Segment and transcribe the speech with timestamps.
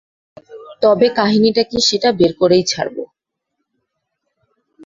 [0.81, 2.97] তবে, কাহিনীটা কী সেটা বের করেই ছাড়ব!